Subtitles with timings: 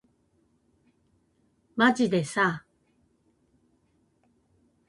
[1.75, 2.65] まじでさ